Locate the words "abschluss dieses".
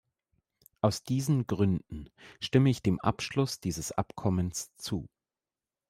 2.99-3.91